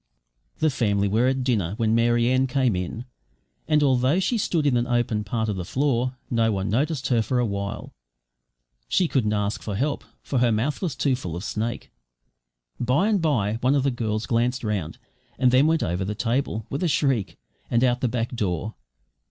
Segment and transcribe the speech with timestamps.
[0.57, 3.05] The family were at dinner when Mary Ann came in,
[3.67, 7.21] and, although she stood on an open part of the floor, no one noticed her
[7.21, 7.91] for a while.
[8.87, 11.91] She couldn't ask for help, for her mouth was too full of snake.
[12.79, 14.97] By and bye one of the girls glanced round,
[15.37, 17.37] and then went over the table, with a shriek,
[17.69, 18.73] and out of the back door.